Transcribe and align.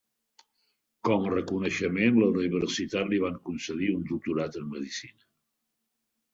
Com 1.09 1.27
a 1.27 1.33
reconeixement, 1.33 2.17
la 2.23 2.31
universitat 2.49 3.13
li 3.13 3.21
van 3.27 3.39
concedir 3.51 3.93
un 4.01 4.11
Doctorat 4.15 4.61
en 4.65 4.69
Medicina. 4.75 5.33